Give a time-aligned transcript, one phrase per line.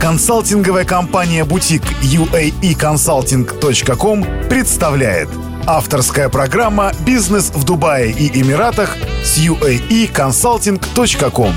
[0.00, 5.28] Консалтинговая компания «Бутик» uaeconsulting.com представляет
[5.66, 11.52] Авторская программа «Бизнес в Дубае и Эмиратах» с uaeconsulting.com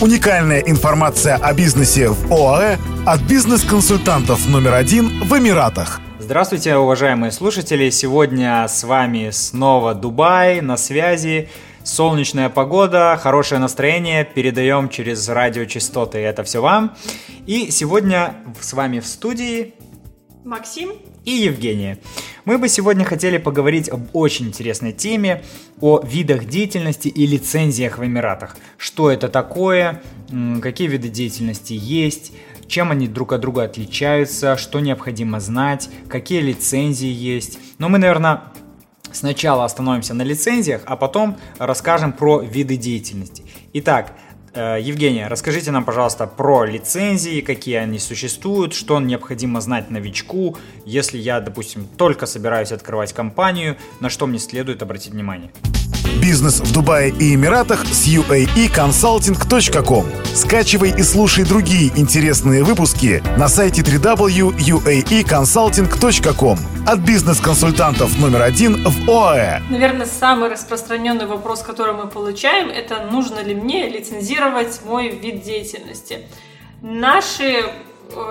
[0.00, 6.00] Уникальная информация о бизнесе в ОАЭ от бизнес-консультантов номер один в Эмиратах.
[6.18, 7.90] Здравствуйте, уважаемые слушатели!
[7.90, 11.48] Сегодня с вами снова Дубай на связи.
[11.84, 16.96] Солнечная погода, хорошее настроение, передаем через радиочастоты это все вам.
[17.46, 19.74] И сегодня с вами в студии
[20.46, 20.92] Максим
[21.26, 21.98] и Евгения.
[22.46, 25.44] Мы бы сегодня хотели поговорить об очень интересной теме,
[25.82, 28.56] о видах деятельности и лицензиях в Эмиратах.
[28.78, 30.02] Что это такое,
[30.62, 32.32] какие виды деятельности есть,
[32.66, 37.58] чем они друг от друга отличаются, что необходимо знать, какие лицензии есть.
[37.78, 38.44] Но мы, наверное,
[39.14, 43.44] Сначала остановимся на лицензиях, а потом расскажем про виды деятельности.
[43.72, 44.12] Итак,
[44.54, 51.16] э, Евгения, расскажите нам, пожалуйста, про лицензии, какие они существуют, что необходимо знать новичку, если
[51.16, 55.52] я, допустим, только собираюсь открывать компанию, на что мне следует обратить внимание.
[56.20, 60.06] Бизнес в Дубае и Эмиратах с uaeconsulting.com.
[60.34, 69.60] Скачивай и слушай другие интересные выпуски на сайте www.uaeconsulting.com от бизнес-консультантов номер один в ОАЭ.
[69.70, 76.20] Наверное, самый распространенный вопрос, который мы получаем, это нужно ли мне лицензировать мой вид деятельности.
[76.82, 77.64] Наши э,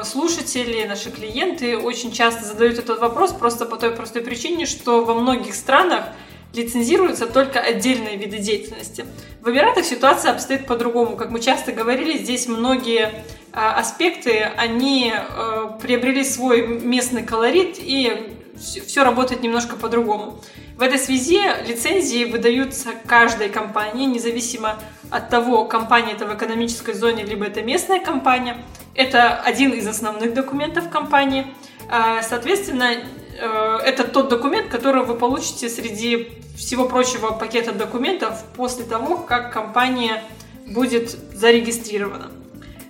[0.03, 5.15] слушатели, наши клиенты очень часто задают этот вопрос просто по той простой причине, что во
[5.15, 6.05] многих странах
[6.53, 9.05] лицензируются только отдельные виды деятельности.
[9.41, 11.15] В Эмиратах ситуация обстоит по-другому.
[11.17, 13.11] Как мы часто говорили, здесь многие
[13.51, 20.39] а, аспекты, они а, приобрели свой местный колорит и все работает немножко по-другому.
[20.77, 24.79] В этой связи лицензии выдаются каждой компании, независимо
[25.11, 28.57] от того, компания это в экономической зоне, либо это местная компания.
[28.95, 31.47] Это один из основных документов компании.
[31.89, 33.03] А, соответственно, э,
[33.37, 40.23] это тот документ, который вы получите среди всего прочего пакета документов после того, как компания
[40.67, 42.31] будет зарегистрирована.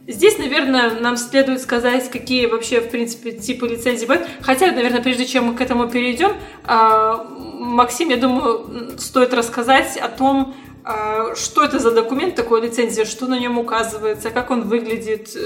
[0.05, 4.27] Здесь, наверное, нам следует сказать, какие вообще, в принципе, типы лицензий бывают.
[4.41, 6.33] Хотя, наверное, прежде чем мы к этому перейдем,
[6.65, 13.05] а, Максим, я думаю, стоит рассказать о том, а, что это за документ такой лицензия,
[13.05, 15.37] что на нем указывается, как он выглядит,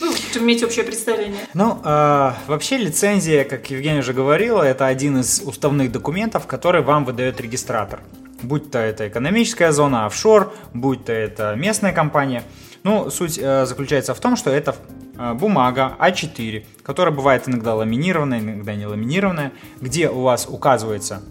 [0.00, 1.40] ну, иметь общее представление.
[1.54, 7.04] Ну, э, вообще лицензия, как Евгения уже говорила, это один из уставных документов, который вам
[7.04, 8.00] выдает регистратор.
[8.42, 12.42] Будь то это экономическая зона, офшор, будь то это местная компания.
[12.82, 14.74] Ну, суть э, заключается в том, что это
[15.16, 21.22] э, бумага А4, которая бывает иногда ламинированная, иногда не ламинированная, где у вас указывается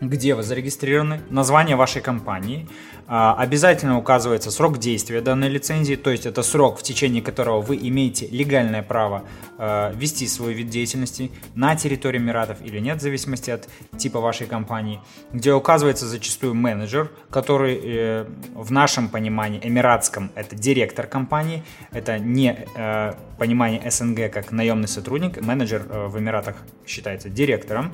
[0.00, 2.68] где вы зарегистрированы, название вашей компании,
[3.08, 7.76] а, обязательно указывается срок действия данной лицензии, то есть это срок, в течение которого вы
[7.76, 9.24] имеете легальное право
[9.58, 14.46] а, вести свой вид деятельности на территории Эмиратов или нет, в зависимости от типа вашей
[14.46, 15.00] компании,
[15.32, 22.66] где указывается зачастую менеджер, который э, в нашем понимании эмиратском это директор компании, это не
[22.74, 27.92] э, понимание СНГ как наемный сотрудник, менеджер э, в Эмиратах считается директором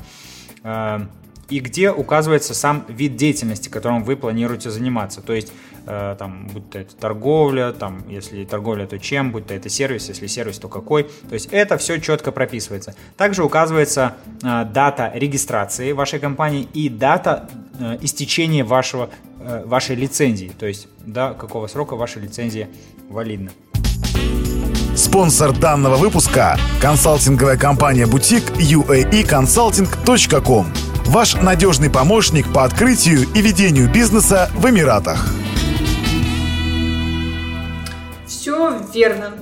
[1.49, 5.21] и где указывается сам вид деятельности, которым вы планируете заниматься.
[5.21, 5.53] То есть,
[5.87, 10.09] э, там, будь то это торговля, там, если торговля, то чем, будь то это сервис,
[10.09, 11.05] если сервис, то какой.
[11.05, 12.95] То есть, это все четко прописывается.
[13.17, 17.49] Также указывается э, дата регистрации вашей компании и дата
[17.79, 19.11] э, истечения вашего,
[19.41, 20.53] э, вашей лицензии.
[20.59, 22.69] То есть, до какого срока ваша лицензия
[23.09, 23.51] валидна.
[24.97, 34.51] Спонсор данного выпуска– консалтинговая компания «Бутик» uaeconsulting.com Ваш надежный помощник по открытию и ведению бизнеса
[34.55, 35.27] в Эмиратах.
[38.27, 39.33] Все верно.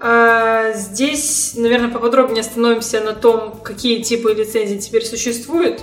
[0.00, 5.82] А здесь, наверное, поподробнее остановимся на том, какие типы лицензий теперь существуют.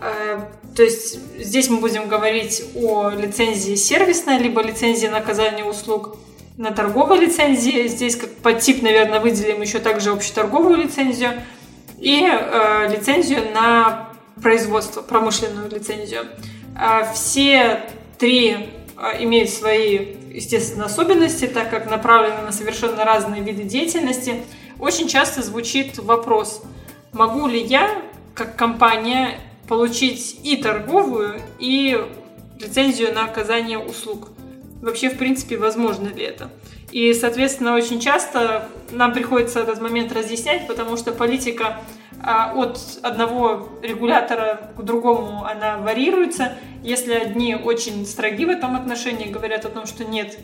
[0.00, 6.16] А, то есть здесь мы будем говорить о лицензии сервисной, либо лицензии на оказание услуг
[6.56, 7.88] на торговой лицензии.
[7.88, 11.32] Здесь как подтип, наверное, выделим еще также общеторговую лицензию
[11.98, 14.07] и э, лицензию на
[14.42, 16.26] производство, промышленную лицензию.
[16.76, 17.80] А все
[18.18, 24.42] три а, имеют свои, естественно, особенности, так как направлены на совершенно разные виды деятельности.
[24.78, 26.62] Очень часто звучит вопрос,
[27.12, 28.02] могу ли я,
[28.34, 32.00] как компания, получить и торговую, и
[32.58, 34.28] лицензию на оказание услуг.
[34.80, 36.50] Вообще, в принципе, возможно ли это?
[36.90, 41.78] И, соответственно, очень часто нам приходится этот момент разъяснять, потому что политика
[42.20, 46.56] а от одного регулятора к другому она варьируется.
[46.82, 50.36] Если одни очень строги в этом отношении, говорят о том, что нет,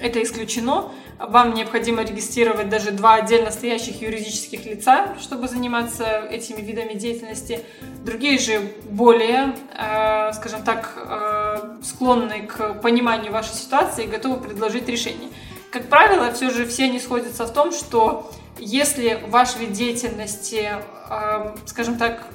[0.00, 0.92] это исключено.
[1.18, 7.60] Вам необходимо регистрировать даже два отдельно стоящих юридических лица, чтобы заниматься этими видами деятельности.
[8.04, 14.88] Другие же более, э, скажем так, э, склонны к пониманию вашей ситуации и готовы предложить
[14.88, 15.30] решение.
[15.76, 20.72] Как правило, все же все они сходятся в том, что если ваш вид деятельности,
[21.66, 22.28] скажем так,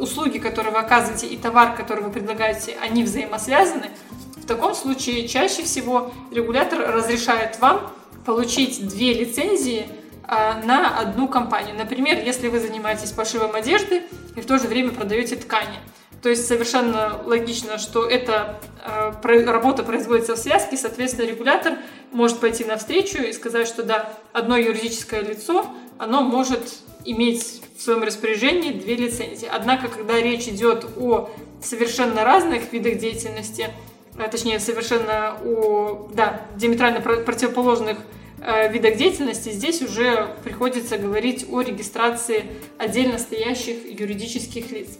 [0.00, 3.88] услуги, которые вы оказываете, и товар, который вы предлагаете, они взаимосвязаны,
[4.34, 7.88] в таком случае чаще всего регулятор разрешает вам
[8.26, 9.86] получить две лицензии
[10.24, 11.76] а, на одну компанию.
[11.76, 14.02] Например, если вы занимаетесь пошивом одежды
[14.34, 15.78] и в то же время продаете ткани.
[16.22, 21.78] То есть совершенно логично, что эта э, работа производится в связке, соответственно, регулятор
[22.12, 25.66] может пойти навстречу и сказать, что да, одно юридическое лицо,
[25.98, 26.60] оно может
[27.04, 29.48] иметь в своем распоряжении две лицензии.
[29.52, 31.28] Однако, когда речь идет о
[31.60, 33.70] совершенно разных видах деятельности,
[34.16, 37.98] а, точнее, совершенно о да, диаметрально противоположных
[38.40, 42.44] э, видах деятельности, здесь уже приходится говорить о регистрации
[42.78, 44.90] отдельно стоящих юридических лиц.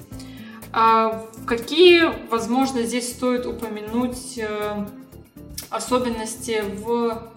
[0.72, 4.86] А какие, возможно, здесь стоит упомянуть э,
[5.68, 7.30] особенности в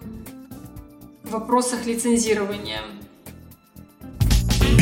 [1.24, 2.80] вопросах лицензирования?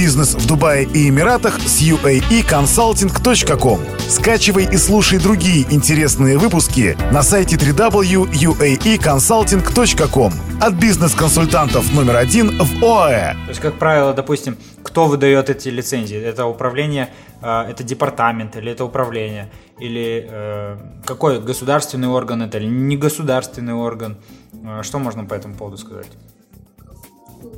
[0.04, 3.80] Бизнес в Дубае и Эмиратах с uaeconsulting.com.
[4.10, 13.32] Скачивай и слушай другие интересные выпуски на сайте www.uaeconsulting.com от бизнес-консультантов номер один в ОАЭ.
[13.32, 16.18] То есть, как правило, допустим, кто выдает эти лицензии?
[16.18, 17.08] Это управление,
[17.40, 19.50] э, это департамент или это управление?
[19.78, 24.18] Или э, какой государственный орган это или не государственный орган?
[24.52, 26.10] Э, что можно по этому поводу сказать?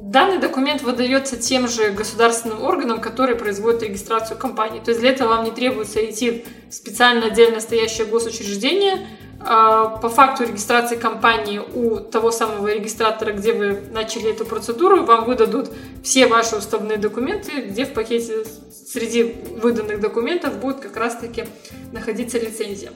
[0.02, 4.80] Данный документ выдается тем же государственным органам, которые производят регистрацию компании.
[4.80, 9.06] То есть для этого вам не требуется идти в специально отдельно стоящее госучреждение.
[9.38, 15.24] А, по факту регистрации компании у того самого регистратора, где вы начали эту процедуру, вам
[15.24, 15.70] выдадут
[16.02, 18.44] все ваши уставные документы, где в пакете
[18.88, 21.44] среди выданных документов будет как раз-таки
[21.92, 22.90] находиться лицензия.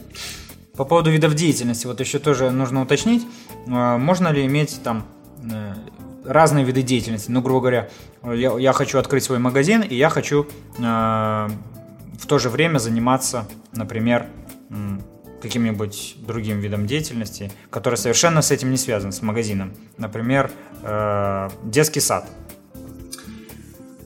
[0.77, 3.25] По поводу видов деятельности, вот еще тоже нужно уточнить,
[3.69, 5.07] а, можно ли иметь там
[5.53, 5.75] э,
[6.31, 7.31] разные виды деятельности.
[7.31, 7.89] Ну, грубо говоря,
[8.25, 10.47] я, я хочу открыть свой магазин, и я хочу
[10.79, 14.27] э, в то же время заниматься, например,
[15.41, 19.73] каким-нибудь другим видом деятельности, который совершенно с этим не связан, с магазином.
[19.97, 20.51] Например,
[20.83, 22.29] э, детский сад.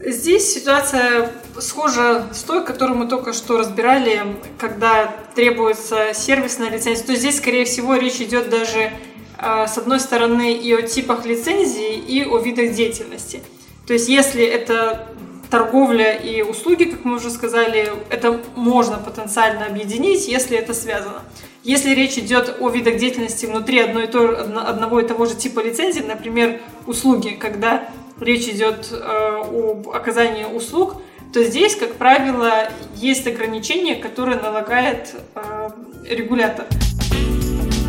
[0.01, 7.07] Здесь ситуация схожа с той, которую мы только что разбирали, когда требуется сервисная лицензия.
[7.07, 8.93] То есть здесь, скорее всего, речь идет даже
[9.39, 13.43] с одной стороны, и о типах лицензии, и о видах деятельности.
[13.87, 15.09] То есть, если это
[15.51, 21.23] торговля и услуги, как мы уже сказали, это можно потенциально объединить, если это связано.
[21.63, 24.39] Если речь идет о видах деятельности внутри одной и то,
[24.69, 27.89] одного и того же типа лицензии, например, услуги, когда
[28.21, 30.97] речь идет э, об оказании услуг,
[31.33, 35.71] то здесь, как правило, есть ограничения, которые налагает э,
[36.09, 36.67] регулятор.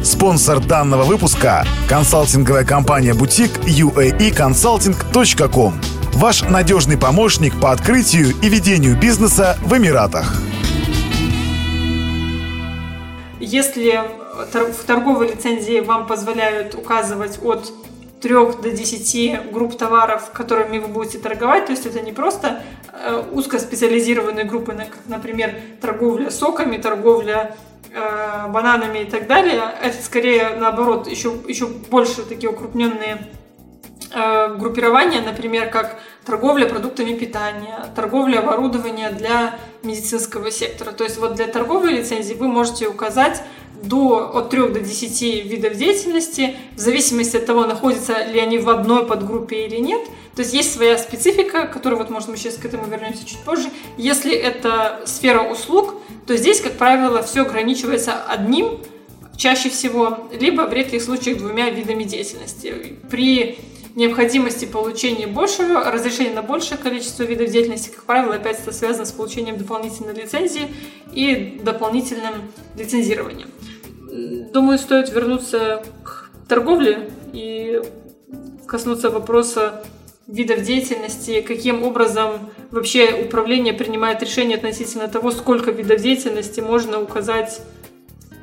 [0.06, 5.74] Спонсор данного выпуска– консалтинговая компания «Бутик» uaeconsulting.com.
[6.14, 10.32] Ваш надежный помощник по открытию и ведению бизнеса в Эмиратах.
[13.40, 14.00] Если
[14.54, 17.74] в торговой лицензии вам позволяют указывать от
[18.26, 21.68] 3 до 10 групп товаров, которыми вы будете торговать.
[21.68, 27.56] То есть это не просто э, узкоспециализированные группы, как, например, торговля соками, торговля
[27.94, 29.62] э, бананами и так далее.
[29.80, 33.28] Это скорее наоборот еще, еще больше такие укрупненные
[34.12, 40.94] э, группирования, например, как торговля продуктами питания, торговля оборудования для медицинского сектора.
[40.94, 43.44] То есть вот для торговой лицензии вы можете указать
[43.88, 48.70] до, от 3 до 10 видов деятельности, в зависимости от того, находятся ли они в
[48.70, 50.02] одной подгруппе или нет.
[50.36, 53.70] То есть есть своя специфика, которую, вот, может, мы сейчас к этому вернемся чуть позже.
[53.98, 55.96] Если это сфера услуг,
[56.28, 58.80] то здесь, как правило, все ограничивается одним,
[59.38, 62.98] чаще всего, либо в редких случаях двумя видами деятельности.
[63.10, 63.60] При
[63.96, 69.12] необходимости получения большего, разрешения на большее количество видов деятельности, как правило, опять это связано с
[69.12, 70.68] получением дополнительной лицензии
[71.14, 73.50] и дополнительным лицензированием.
[74.16, 77.82] Думаю, стоит вернуться к торговле и
[78.66, 79.84] коснуться вопроса
[80.26, 87.62] видов деятельности, каким образом вообще управление принимает решение относительно того, сколько видов деятельности можно указать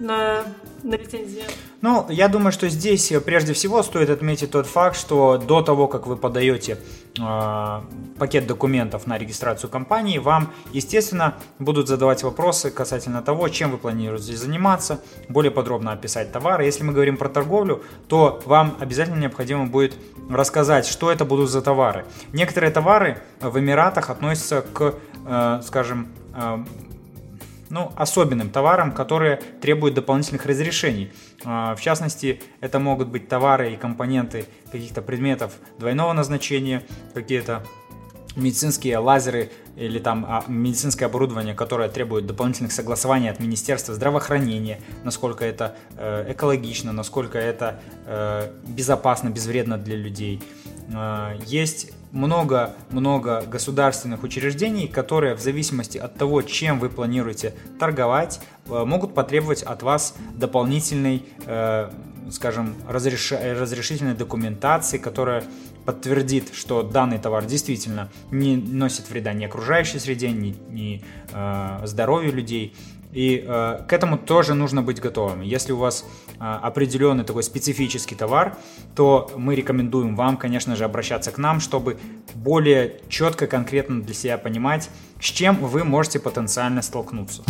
[0.02, 0.44] на
[0.82, 1.44] на лицензии?
[1.80, 6.06] Ну, я думаю, что здесь прежде всего стоит отметить тот факт, что до того, как
[6.06, 6.78] вы подаете
[7.18, 7.80] э,
[8.18, 14.36] пакет документов на регистрацию компании, вам, естественно, будут задавать вопросы касательно того, чем вы планируете
[14.36, 16.64] заниматься, более подробно описать товары.
[16.64, 19.94] Если мы говорим про торговлю, то вам обязательно необходимо будет
[20.30, 22.04] рассказать, что это будут за товары.
[22.32, 24.94] Некоторые товары в Эмиратах относятся к,
[25.26, 26.64] э, скажем, э,
[27.72, 31.10] ну, особенным товарам, которые требуют дополнительных разрешений.
[31.42, 36.82] А, в частности, это могут быть товары и компоненты каких-то предметов двойного назначения,
[37.14, 37.64] какие-то
[38.36, 45.44] медицинские лазеры или там а, медицинское оборудование, которое требует дополнительных согласований от Министерства здравоохранения, насколько
[45.44, 50.42] это э, экологично, насколько это э, безопасно, безвредно для людей.
[50.92, 58.84] Э, есть много-много государственных учреждений, которые в зависимости от того, чем вы планируете торговать, э,
[58.84, 61.90] могут потребовать от вас дополнительной, э,
[62.30, 63.32] скажем, разреш...
[63.32, 65.44] разрешительной документации, которая
[65.84, 72.32] подтвердит, что данный товар действительно не носит вреда ни окружающей среде, ни, ни э, здоровью
[72.32, 72.74] людей.
[73.12, 75.42] И э, к этому тоже нужно быть готовым.
[75.42, 76.04] Если у вас
[76.42, 78.56] определенный такой специфический товар,
[78.96, 81.98] то мы рекомендуем вам, конечно же, обращаться к нам, чтобы
[82.34, 87.44] более четко, конкретно для себя понимать, с чем вы можете потенциально столкнуться.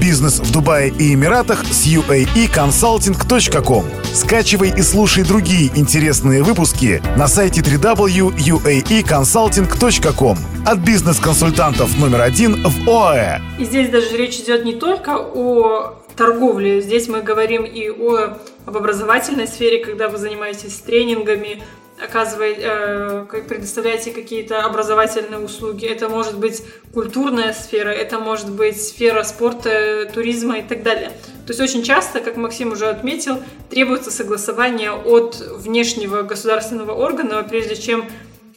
[0.00, 3.84] Бизнес в Дубае и Эмиратах с uaeconsulting.com.
[4.14, 13.40] Скачивай и слушай другие интересные выпуски на сайте www.uaeconsulting.com от бизнес-консультантов номер один в ОАЭ.
[13.58, 18.76] И здесь даже речь идет не только о торговле, здесь мы говорим и о об
[18.76, 21.62] образовательной сфере, когда вы занимаетесь тренингами,
[21.98, 25.86] оказываете, э, предоставляете какие-то образовательные услуги.
[25.86, 31.08] Это может быть культурная сфера, это может быть сфера спорта, туризма и так далее.
[31.46, 33.38] То есть очень часто, как Максим уже отметил,
[33.70, 38.04] требуется согласование от внешнего государственного органа, прежде чем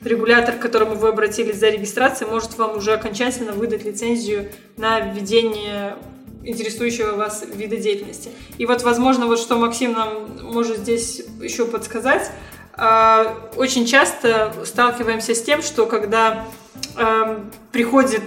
[0.03, 5.95] регулятор, к которому вы обратились за регистрацией, может вам уже окончательно выдать лицензию на введение
[6.43, 8.29] интересующего вас вида деятельности.
[8.57, 12.31] И вот, возможно, вот что Максим нам может здесь еще подсказать,
[12.73, 16.45] а, очень часто сталкиваемся с тем, что когда
[16.97, 18.23] эм, приходит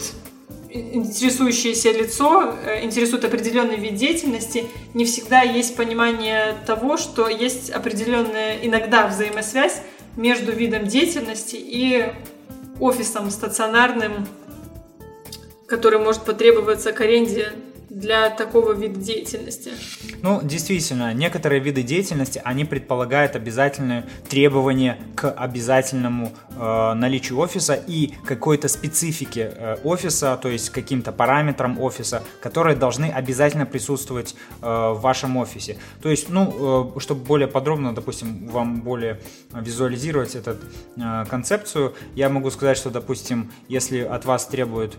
[0.74, 8.58] интересующееся лицо, э, интересует определенный вид деятельности, не всегда есть понимание того, что есть определенная
[8.62, 9.82] иногда взаимосвязь
[10.16, 12.12] между видом деятельности и
[12.80, 14.26] офисом стационарным,
[15.66, 17.52] который может потребоваться к аренде
[17.94, 19.70] для такого вида деятельности?
[20.22, 28.12] Ну, действительно, некоторые виды деятельности, они предполагают обязательные требования к обязательному э, наличию офиса и
[28.26, 35.00] какой-то специфике э, офиса, то есть каким-то параметрам офиса, которые должны обязательно присутствовать э, в
[35.00, 35.78] вашем офисе.
[36.02, 39.20] То есть, ну, э, чтобы более подробно, допустим, вам более
[39.52, 40.56] визуализировать эту
[40.96, 44.98] э, концепцию, я могу сказать, что, допустим, если от вас требуют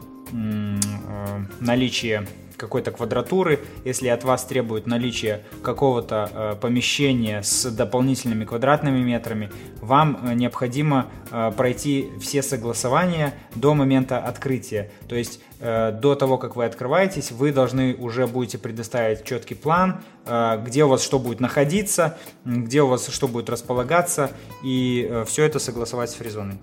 [1.59, 2.27] наличие
[2.57, 9.51] какой-то квадратуры, если от вас требуют наличие какого-то э, помещения с дополнительными квадратными метрами,
[9.81, 14.91] вам э, необходимо э, пройти все согласования до момента открытия.
[15.07, 20.01] То есть э, до того, как вы открываетесь, вы должны уже будете предоставить четкий план,
[20.25, 24.31] э, где у вас что будет находиться, где у вас что будет располагаться,
[24.63, 26.57] и э, все это согласовать с фризоной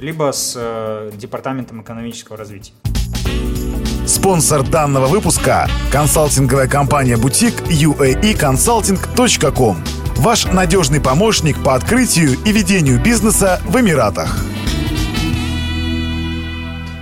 [0.00, 2.72] либо с э, Департаментом экономического развития.
[4.06, 9.76] Спонсор данного выпуска– консалтинговая компания «Бутик» uaeconsulting.com.
[10.16, 14.36] Ваш надежный помощник по открытию и ведению бизнеса в Эмиратах.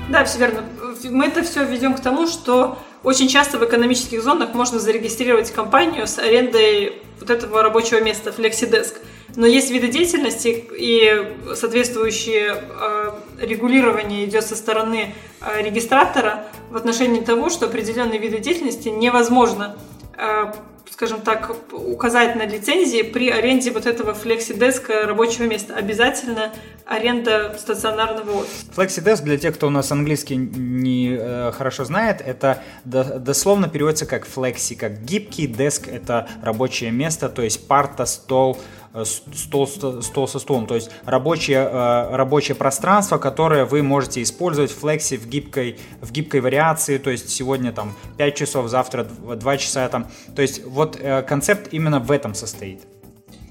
[0.09, 0.65] Да, все верно.
[1.11, 6.07] Мы это все ведем к тому, что очень часто в экономических зонах можно зарегистрировать компанию
[6.07, 8.95] с арендой вот этого рабочего места, FlexiDesk.
[9.37, 17.21] Но есть виды деятельности и соответствующее э, регулирование идет со стороны э, регистратора в отношении
[17.21, 19.77] того, что определенные виды деятельности невозможно
[20.17, 20.53] э,
[20.91, 25.77] скажем так, указать на лицензии при аренде вот этого FlexiDesk рабочего места.
[25.77, 26.53] Обязательно
[26.87, 28.67] аренда стационарного офиса.
[28.75, 34.27] FlexiDesk, для тех, кто у нас английский не хорошо знает, это до, дословно переводится как
[34.27, 38.59] flexi, как гибкий, desk это рабочее место, то есть парта, стол,
[39.05, 44.79] стол, стол со стулом, то есть рабочее, э, рабочее пространство, которое вы можете использовать в
[44.79, 49.89] флексе в гибкой, в гибкой вариации, то есть сегодня там 5 часов, завтра 2 часа
[49.89, 52.81] там, то есть вот э, концепт именно в этом состоит.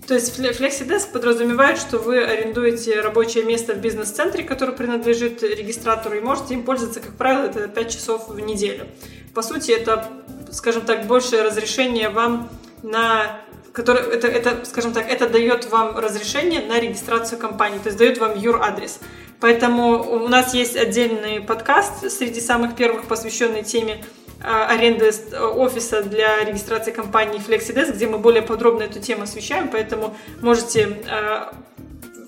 [0.08, 6.22] То есть FlexiDesk подразумевает, что вы арендуете рабочее место в бизнес-центре, которое принадлежит регистратору, и
[6.22, 8.88] можете им пользоваться, как правило, это 5 часов в неделю.
[9.34, 10.08] По сути, это,
[10.50, 12.50] скажем так, большее разрешение вам
[12.84, 13.42] на
[13.78, 18.18] который, это, это, скажем так, это дает вам разрешение на регистрацию компании, то есть дает
[18.18, 19.00] вам юр-адрес.
[19.40, 24.04] Поэтому у нас есть отдельный подкаст среди самых первых, посвященный теме
[24.44, 25.12] а, аренды
[25.56, 31.54] офиса для регистрации компании FlexiDesk, где мы более подробно эту тему освещаем, поэтому можете а,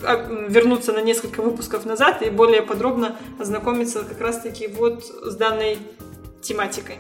[0.03, 5.79] а, вернуться на несколько выпусков назад и более подробно ознакомиться как раз-таки вот с данной
[6.43, 6.99] тематикой.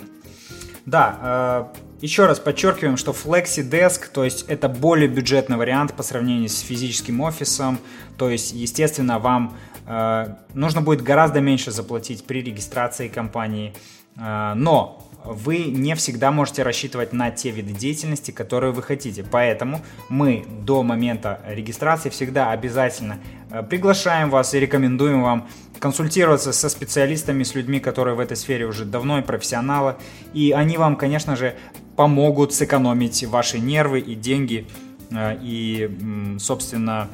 [0.87, 6.59] Да, еще раз подчеркиваем, что FlexiDesk, то есть это более бюджетный вариант по сравнению с
[6.59, 7.79] физическим офисом,
[8.17, 13.73] то есть, естественно, вам э, нужно будет гораздо меньше заплатить при регистрации компании,
[14.17, 19.25] э, но вы не всегда можете рассчитывать на те виды деятельности, которые вы хотите.
[19.29, 23.19] Поэтому мы до момента регистрации всегда обязательно
[23.51, 28.65] э, приглашаем вас и рекомендуем вам консультироваться со специалистами, с людьми, которые в этой сфере
[28.65, 29.95] уже давно и профессионалы.
[30.33, 31.55] И они вам, конечно же,
[31.99, 34.65] помогут сэкономить ваши нервы и деньги
[35.11, 37.09] э, и, собственно,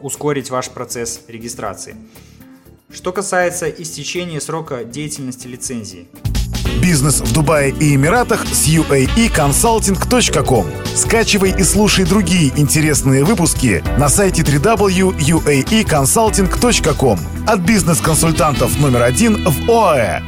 [0.00, 1.94] ускорить ваш процесс регистрации.
[2.90, 6.08] Что касается истечения срока деятельности лицензии.
[6.80, 10.66] Бизнес в Дубае и Эмиратах с uaeconsulting.com.
[10.96, 20.22] Скачивай и слушай другие интересные выпуски на сайте www.uaeconsulting.com от бизнес-консультантов номер один в ОАЭ.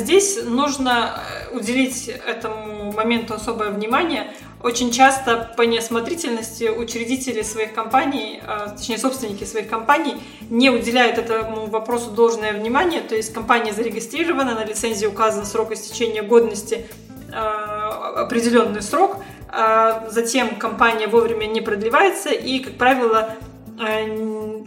[0.00, 1.22] Здесь нужно
[1.56, 4.32] уделить этому моменту особое внимание.
[4.62, 10.16] Очень часто по неосмотрительности учредители своих компаний, а, точнее собственники своих компаний,
[10.50, 13.00] не уделяют этому вопросу должное внимание.
[13.00, 16.86] То есть компания зарегистрирована, на лицензии указан срок истечения годности
[17.32, 19.16] а, определенный срок,
[19.48, 23.36] а затем компания вовремя не продлевается и, как правило,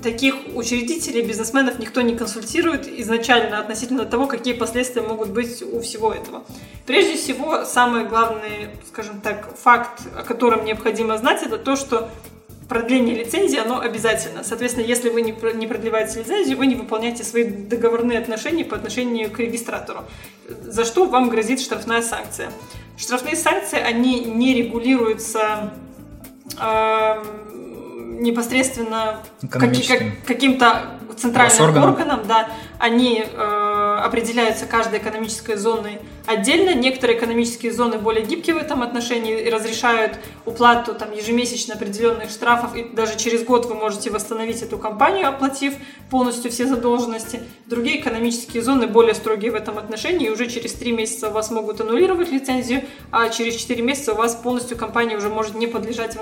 [0.02, 6.14] таких учредителей, бизнесменов никто не консультирует изначально относительно того, какие последствия могут быть у всего
[6.14, 6.44] этого.
[6.86, 12.10] Прежде всего, самый главный, скажем так, факт, о котором необходимо знать, это то, что
[12.68, 14.44] продление лицензии, оно обязательно.
[14.44, 19.40] Соответственно, если вы не продлеваете лицензию, вы не выполняете свои договорные отношения по отношению к
[19.40, 20.02] регистратору,
[20.48, 22.52] за что вам грозит штрафная санкция.
[22.96, 25.74] Штрафные санкции, они не регулируются
[26.62, 27.24] э,
[28.20, 36.74] непосредственно каки, как, каким-то центральным органам, да, они э, определяются каждой экономической зоной отдельно.
[36.74, 40.14] Некоторые экономические зоны более гибкие в этом отношении и разрешают
[40.46, 45.74] уплату там, ежемесячно определенных штрафов, и даже через год вы можете восстановить эту компанию, оплатив
[46.10, 47.42] полностью все задолженности.
[47.66, 51.52] Другие экономические зоны более строгие в этом отношении, и уже через 3 месяца у вас
[51.52, 56.16] могут аннулировать лицензию, а через 4 месяца у вас полностью компания уже может не подлежать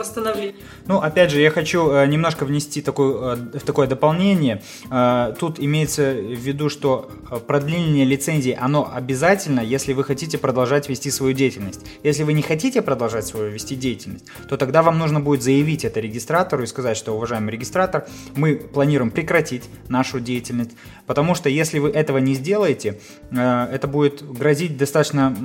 [0.00, 0.54] восстановлению.
[0.86, 4.62] Ну, опять же, я хочу э, немножко внести такое, э, такое дополнение.
[4.90, 7.10] Э, тут имеется в виду, что
[7.46, 11.80] продление лицензии, оно обязательно, если вы хотите продолжать вести свою деятельность.
[12.02, 16.00] Если вы не хотите продолжать свою вести деятельность, то тогда вам нужно будет заявить это
[16.00, 20.72] регистратору и сказать, что, уважаемый регистратор, мы планируем прекратить нашу деятельность,
[21.06, 22.98] потому что если вы этого не сделаете,
[23.30, 25.36] это будет грозить достаточно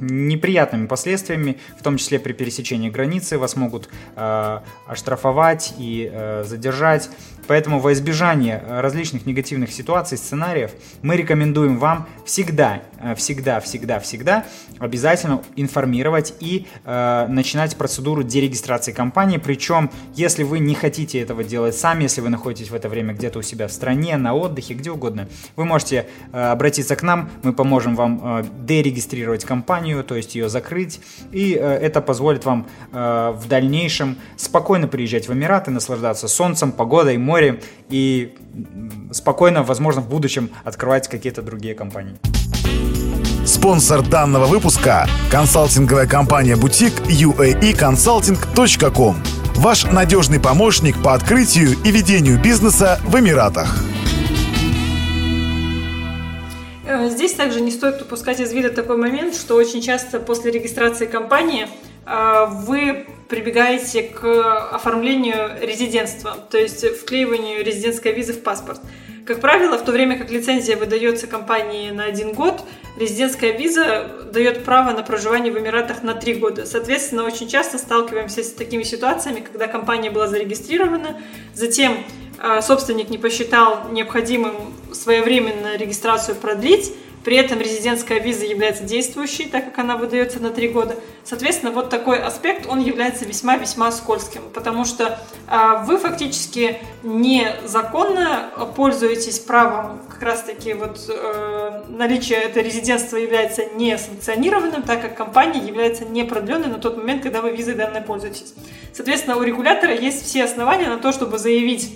[0.00, 7.10] неприятными последствиями, в том числе при пересечении границы, вас могут э, оштрафовать и э, задержать.
[7.48, 14.44] Поэтому во избежание различных негативных ситуаций, сценариев, мы рекомендуем вам всегда, э, всегда, всегда, всегда
[14.78, 19.38] обязательно информировать и э, начинать процедуру дерегистрации компании.
[19.38, 23.38] Причем, если вы не хотите этого делать сами, если вы находитесь в это время где-то
[23.38, 27.54] у себя в стране, на отдыхе, где угодно, вы можете э, обратиться к нам, мы
[27.54, 31.00] поможем вам э, дерегистрировать компанию, то есть ее закрыть,
[31.32, 33.87] и э, это позволит вам э, в дальнейшем
[34.36, 38.34] спокойно приезжать в Эмираты, наслаждаться солнцем, погодой, морем, море и
[39.12, 42.16] спокойно, возможно, в будущем открывать какие-то другие компании.
[43.46, 49.16] Спонсор данного выпуска– консалтинговая компания «Бутик» uaeconsulting.com.
[49.56, 53.74] Ваш надежный помощник по открытию и ведению бизнеса в Эмиратах.
[56.86, 61.06] Э, здесь также не стоит упускать из вида такой момент, что очень часто после регистрации
[61.06, 61.68] компании
[62.48, 68.80] вы прибегаете к оформлению резидентства, то есть вклеиванию резидентской визы в паспорт.
[69.28, 72.62] Как правило, в то время как лицензия выдается компании на один год,
[72.96, 76.64] резидентская виза дает право на проживание в Эмиратах на три года.
[76.64, 81.20] Соответственно, очень часто сталкиваемся с такими ситуациями, когда компания была зарегистрирована,
[81.52, 81.98] затем
[82.38, 84.54] а, собственник не посчитал необходимым
[84.94, 86.94] своевременно регистрацию продлить,
[87.28, 90.96] При этом резидентская виза является действующей, так как она выдается на три года.
[91.24, 99.40] Соответственно, вот такой аспект, он является весьма-весьма скользким, потому что э, вы фактически незаконно пользуетесь
[99.40, 106.06] правом как раз-таки вот э, наличие этого резидентства является не санкционированным, так как компания является
[106.06, 108.54] не продленной на тот момент, когда вы визой данной пользуетесь.
[108.94, 111.94] Соответственно, у регулятора есть все основания на то, чтобы заявить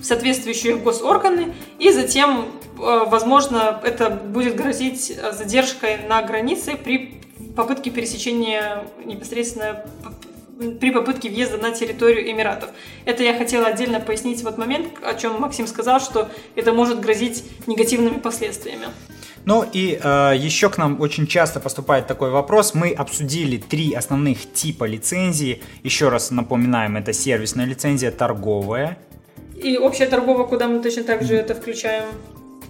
[0.00, 7.20] в соответствующие госорганы, и затем, возможно, это будет грозить задержкой на границе при
[7.54, 9.84] попытке пересечения непосредственно
[10.80, 12.70] при попытке въезда на территорию Эмиратов.
[13.04, 17.44] Это я хотела отдельно пояснить вот момент, о чем Максим сказал, что это может грозить
[17.66, 18.86] негативными последствиями.
[19.44, 22.74] Ну и э, еще к нам очень часто поступает такой вопрос.
[22.74, 25.62] Мы обсудили три основных типа лицензии.
[25.84, 28.98] Еще раз напоминаем, это сервисная лицензия, торговая.
[29.54, 32.06] И общая торговая, куда мы точно так же это включаем.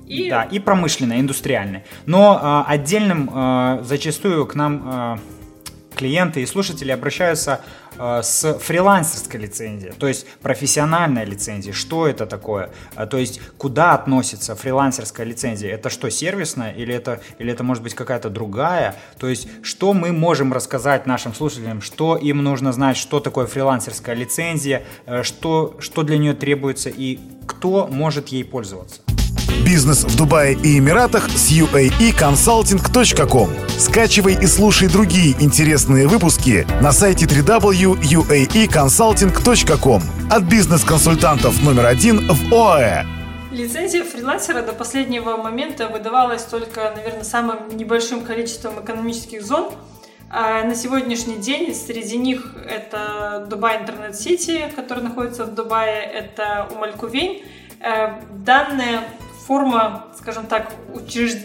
[0.06, 0.30] И...
[0.30, 1.84] Да, и промышленная, индустриальная.
[2.06, 5.16] Но э, отдельным э, зачастую к нам э,
[5.96, 7.60] клиенты и слушатели обращаются
[7.98, 11.72] с фрилансерской лицензией, то есть профессиональная лицензия.
[11.72, 12.68] Что это такое?
[13.10, 15.72] То есть куда относится фрилансерская лицензия?
[15.72, 18.96] Это что, сервисная или это, или это может быть какая-то другая?
[19.18, 24.14] То есть что мы можем рассказать нашим слушателям, что им нужно знать, что такое фрилансерская
[24.14, 29.00] лицензия, э, что, что для нее требуется и кто может ей пользоваться?
[29.66, 33.50] Бизнес в Дубае и Эмиратах с uaeconsulting.com.
[33.80, 43.04] Скачивай и слушай другие интересные выпуски на сайте www.uaeconsulting.com от бизнес-консультантов номер один в ОАЭ.
[43.50, 49.72] Лицензия фрилансера до последнего момента выдавалась только, наверное, самым небольшим количеством экономических зон.
[50.30, 56.68] А на сегодняшний день среди них это Дубай Интернет Сити, который находится в Дубае, это
[56.70, 57.42] Умалькувень.
[57.80, 59.00] Э, данные
[59.46, 61.38] форма, скажем так, учрежд...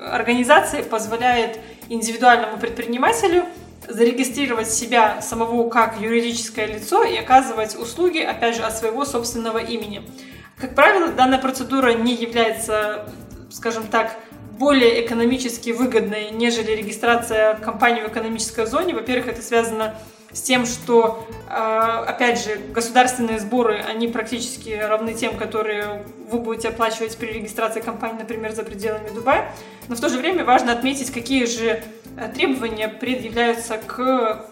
[0.00, 3.44] организации позволяет индивидуальному предпринимателю
[3.88, 10.02] зарегистрировать себя самого как юридическое лицо и оказывать услуги, опять же, от своего собственного имени.
[10.58, 13.08] Как правило, данная процедура не является,
[13.50, 14.16] скажем так,
[14.58, 18.92] более экономически выгодной, нежели регистрация компании в экономической зоне.
[18.94, 25.36] Во-первых, это связано с тем, что, а, опять же, государственные сборы, они практически равны тем,
[25.36, 29.50] которые вы будете оплачивать при регистрации компании, например, за пределами Дубая.
[29.88, 31.82] Но в то же время важно отметить, какие же
[32.16, 34.47] э, требования предъявляются к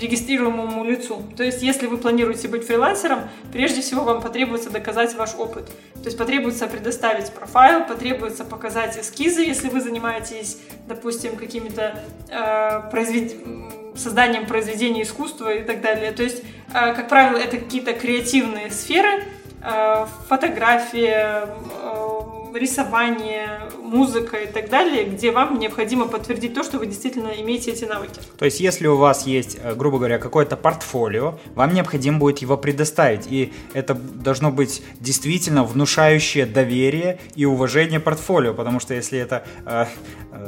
[0.00, 1.22] регистрируемому лицу.
[1.36, 3.20] То есть, если вы планируете быть фрилансером,
[3.52, 5.66] прежде всего вам потребуется доказать ваш опыт.
[5.94, 13.86] То есть, потребуется предоставить профайл, потребуется показать эскизы, если вы занимаетесь, допустим, какими-то э, произведениями
[13.96, 16.12] созданием произведений искусства и так далее.
[16.12, 19.24] То есть, э, как правило, это какие-то креативные сферы,
[19.62, 21.48] э, фотография,
[21.82, 27.70] э, рисование, музыка и так далее, где вам необходимо подтвердить то, что вы действительно имеете
[27.70, 28.20] эти навыки.
[28.38, 33.26] То есть, если у вас есть, грубо говоря, какое-то портфолио, вам необходимо будет его предоставить.
[33.30, 39.44] И это должно быть действительно внушающее доверие и уважение портфолио, потому что если это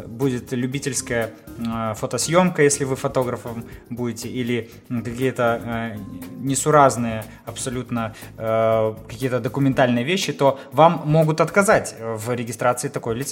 [0.07, 1.31] будет любительская
[1.94, 5.96] фотосъемка, если вы фотографом будете, или какие-то э,
[6.40, 13.28] несуразные абсолютно э, какие-то документальные вещи, то вам могут отказать в регистрации такой лицензии.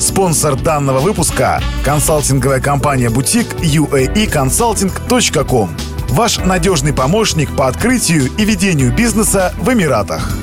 [0.00, 5.70] Спонсор данного выпуска– консалтинговая компания «Бутик» uaeconsulting.com.
[6.08, 10.36] Ваш надежный помощник по открытию и ведению бизнеса в Эмиратах.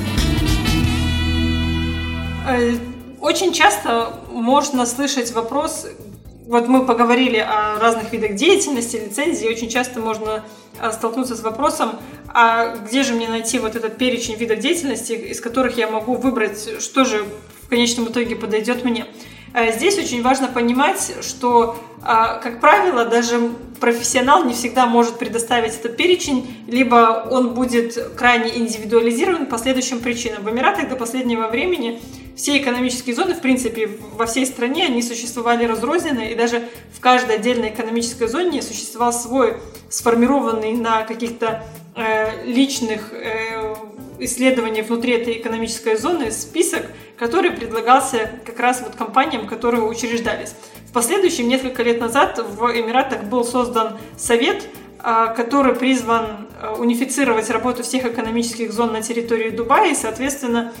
[2.46, 2.76] Э,
[3.20, 5.86] очень часто можно слышать вопрос,
[6.46, 10.44] вот мы поговорили о разных видах деятельности, лицензии, очень часто можно
[10.78, 11.92] а, столкнуться с вопросом,
[12.28, 16.82] а где же мне найти вот этот перечень видов деятельности, из которых я могу выбрать,
[16.82, 17.24] что же
[17.62, 19.06] в конечном итоге подойдет мне.
[19.54, 25.74] А здесь очень важно понимать, что, а, как правило, даже профессионал не всегда может предоставить
[25.74, 30.42] этот перечень, либо он будет крайне индивидуализирован по следующим причинам.
[30.42, 32.00] В Эмиратах до последнего времени
[32.34, 37.36] все экономические зоны, в принципе, во всей стране, они существовали разрозненно, и даже в каждой
[37.36, 41.62] отдельной экономической зоне существовал свой сформированный на каких-то
[41.94, 43.74] э, личных э,
[44.18, 50.54] исследованиях внутри этой экономической зоны список, который предлагался как раз вот компаниям, которые учреждались.
[50.88, 54.68] В последующем, несколько лет назад, в Эмиратах был создан совет,
[55.02, 60.72] э, который призван унифицировать работу всех экономических зон на территории Дубая и, соответственно,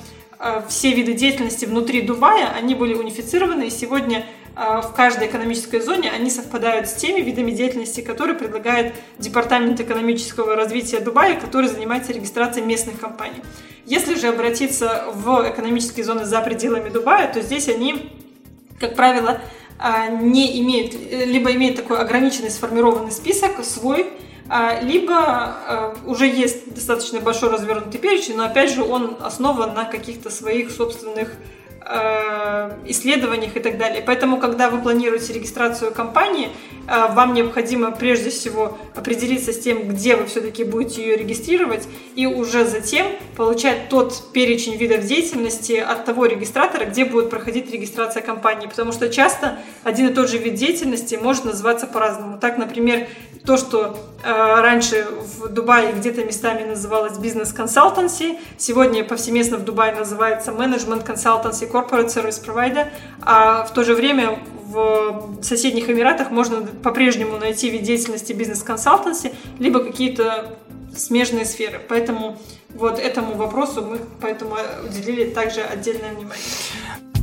[0.68, 6.30] все виды деятельности внутри Дубая, они были унифицированы, и сегодня в каждой экономической зоне, они
[6.30, 13.00] совпадают с теми видами деятельности, которые предлагает Департамент экономического развития Дубая, который занимается регистрацией местных
[13.00, 13.42] компаний.
[13.84, 18.12] Если же обратиться в экономические зоны за пределами Дубая, то здесь они,
[18.78, 19.40] как правило,
[19.78, 24.12] а, не имеют, либо имеют такой ограниченный сформированный список свой,
[24.48, 30.30] а, либо уже есть достаточно большой развернутый перечень, но опять же он основан на каких-то
[30.30, 31.32] своих собственных
[32.86, 34.02] исследованиях и так далее.
[34.04, 36.48] Поэтому, когда вы планируете регистрацию компании,
[36.86, 42.26] э, вам необходимо прежде всего определиться с тем, где вы все-таки будете ее регистрировать, и
[42.26, 48.66] уже затем получать тот перечень видов деятельности от того регистратора, где будет проходить регистрация компании.
[48.66, 52.38] Потому что часто один и тот же вид деятельности может называться по-разному.
[52.38, 53.08] Так, например,
[53.46, 60.50] то, что э, раньше в Дубае где-то местами называлось бизнес-консалтанси, сегодня повсеместно в Дубае называется
[60.50, 62.88] менеджмент консалтанси corporate service provider,
[63.20, 69.80] а в то же время в соседних Эмиратах можно по-прежнему найти вид деятельности бизнес-консалтанси, либо
[69.84, 70.56] какие-то
[70.96, 71.80] смежные сферы.
[71.86, 72.38] Поэтому
[72.74, 74.56] вот этому вопросу мы поэтому
[74.88, 77.13] уделили также отдельное внимание.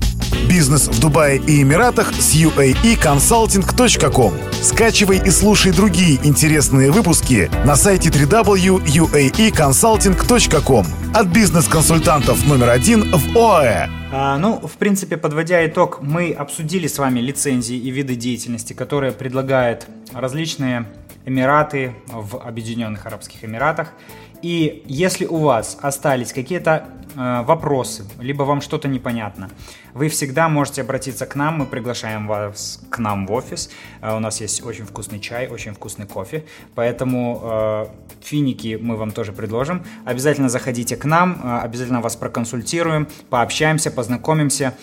[0.50, 4.34] Бизнес в Дубае и Эмиратах с uaeconsulting.com.
[4.62, 13.90] Скачивай и слушай другие интересные выпуски на сайте www.uaeconsulting.com от бизнес-консультантов номер один в ОАЭ.
[14.12, 19.14] А, ну, в принципе, подводя итог, мы обсудили с вами лицензии и виды деятельности, которые
[19.14, 20.88] предлагают различные
[21.26, 23.94] Эмираты в Объединенных Арабских Эмиратах.
[24.42, 29.50] И если у вас остались какие-то э, вопросы, либо вам что-то непонятно,
[29.94, 33.70] вы всегда можете обратиться к нам, мы приглашаем вас к нам в офис.
[34.02, 37.86] Э, у нас есть очень вкусный чай, очень вкусный кофе, поэтому э,
[38.22, 39.84] финики мы вам тоже предложим.
[40.06, 44.76] Обязательно заходите к нам, э, обязательно вас проконсультируем, пообщаемся, познакомимся.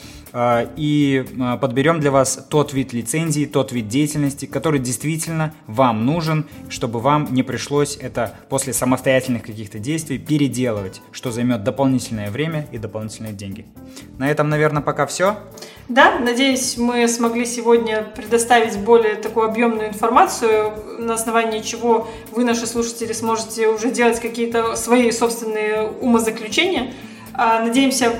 [0.76, 1.24] И
[1.58, 7.28] подберем для вас тот вид лицензии, тот вид деятельности, который действительно вам нужен, чтобы вам
[7.30, 13.64] не пришлось это после самостоятельных каких-то действий переделывать, что займет дополнительное время и дополнительные деньги.
[14.18, 15.36] На этом, наверное, пока все.
[15.88, 22.66] Да, надеюсь, мы смогли сегодня предоставить более такую объемную информацию, на основании чего вы, наши
[22.66, 26.92] слушатели, сможете уже делать какие-то свои собственные умозаключения.
[27.32, 28.12] А, надеемся,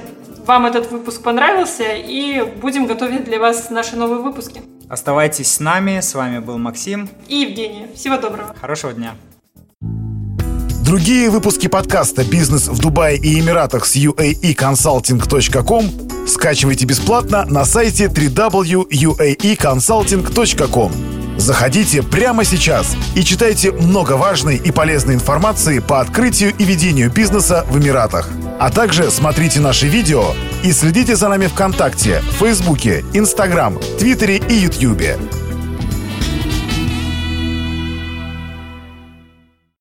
[0.47, 4.63] вам этот выпуск понравился, и будем готовить для вас наши новые выпуски.
[4.89, 7.91] Оставайтесь с нами, с вами был Максим и Евгения.
[7.95, 8.55] Всего доброго.
[8.59, 9.15] Хорошего дня.
[10.89, 20.93] Другие выпуски подкаста «Бизнес в Дубае и Эмиратах» с uaeconsulting.com скачивайте бесплатно на сайте www.uaeconsulting.com.
[21.37, 27.67] Заходите прямо сейчас и читайте много важной и полезной информации по открытию и ведению бизнеса
[27.69, 28.31] в Эмиратах.
[28.59, 30.33] А также смотрите наши видео
[30.65, 35.19] и следите за нами ВКонтакте, Фейсбуке, Инстаграм, Твиттере и Ютьюбе.